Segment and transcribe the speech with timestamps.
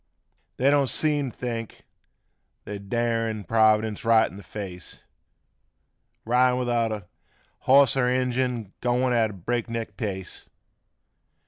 [0.57, 1.83] They don't seem t' think
[2.65, 5.05] they're darin' Provi dence right in th' face,
[6.25, 7.07] Ridin' without
[7.59, 10.49] hoss er engine 'n' goin' at a break neck pace.